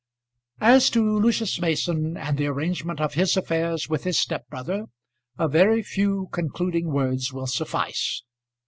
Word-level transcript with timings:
As 0.61 0.89
to 0.89 1.19
Lucius 1.19 1.59
Mason 1.61 2.17
and 2.17 2.35
the 2.35 2.47
arrangement 2.47 2.99
of 2.99 3.13
his 3.13 3.37
affairs 3.37 3.87
with 3.87 4.03
his 4.03 4.17
step 4.17 4.47
brother 4.49 4.85
a 5.37 5.47
very 5.47 5.83
few 5.83 6.27
concluding 6.31 6.87
words 6.91 7.31
will 7.31 7.45
suffice. 7.45 8.23